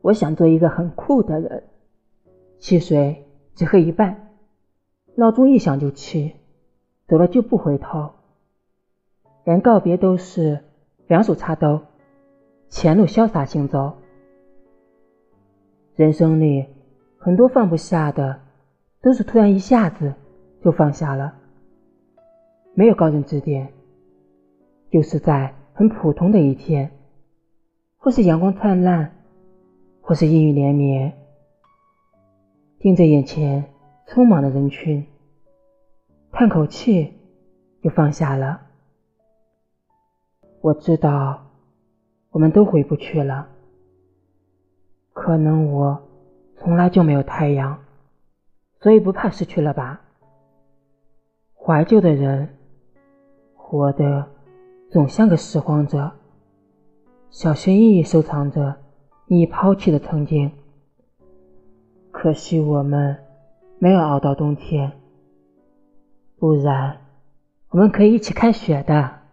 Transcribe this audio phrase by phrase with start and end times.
[0.00, 1.64] 我想做一个很酷的人，
[2.58, 4.36] 汽水只喝一半，
[5.14, 6.34] 闹钟一响就起，
[7.06, 8.10] 走了就不回头。
[9.44, 10.60] 连告别都是
[11.06, 11.80] 两手插兜，
[12.68, 13.94] 前路潇洒行走。
[15.96, 16.66] 人生里
[17.18, 18.40] 很多放不下的，
[19.00, 20.14] 都是突然一下子
[20.62, 21.34] 就放下了，
[22.74, 23.72] 没有高人指点，
[24.90, 26.90] 就是在很普通的一天。
[27.96, 29.14] 或是阳光灿烂，
[30.06, 31.10] 或是阴雨连绵，
[32.78, 33.64] 盯着眼前
[34.06, 35.06] 匆忙的人群，
[36.30, 37.10] 叹口气，
[37.82, 38.60] 就放下了。
[40.60, 41.46] 我知道，
[42.30, 43.48] 我们都回不去了。
[45.14, 46.02] 可能我
[46.58, 47.82] 从来就没有太阳，
[48.80, 50.02] 所以不怕失去了吧？
[51.54, 52.58] 怀旧的人，
[53.56, 54.28] 活的
[54.90, 56.12] 总像个拾荒者。
[57.30, 58.76] 小心翼翼收藏着
[59.26, 60.52] 你抛弃的曾经，
[62.10, 63.16] 可惜我们
[63.78, 64.92] 没有熬到冬天，
[66.38, 66.98] 不然
[67.70, 69.23] 我们可以一起看雪的。